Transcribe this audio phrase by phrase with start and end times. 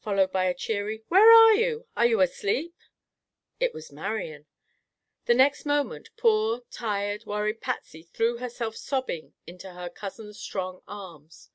[0.00, 1.88] followed by a cheery: "Where are you?
[1.96, 2.76] Are you asleep?"
[3.58, 4.46] It was Marian.
[5.24, 11.50] The next moment poor, tired, worried Patsy threw herself sobbing into her cousin's strong arms.